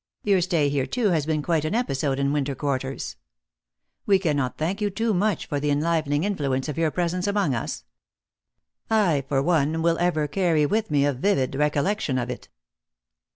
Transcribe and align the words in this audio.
Your 0.23 0.41
stay 0.41 0.67
here, 0.69 0.87
too, 0.87 1.09
has 1.09 1.27
been 1.27 1.43
quite 1.43 1.63
an 1.63 1.75
episode 1.75 2.17
in 2.17 2.33
winter 2.33 2.55
quarters. 2.55 3.17
We 4.07 4.17
cannot 4.17 4.57
thank 4.57 4.81
you 4.81 4.89
too 4.89 5.13
much 5.13 5.45
for 5.45 5.59
the 5.59 5.69
enlivening 5.69 6.23
influence 6.23 6.67
of 6.67 6.75
your 6.75 6.89
presence 6.89 7.27
among 7.27 7.53
us. 7.53 7.83
I, 8.89 9.25
for 9.29 9.43
one, 9.43 9.83
will 9.83 9.99
ever 9.99 10.27
carry 10.27 10.65
with 10.65 10.89
me 10.89 11.05
a 11.05 11.13
vivid 11.13 11.53
recollection 11.53 12.17
of 12.17 12.31
it." 12.31 12.49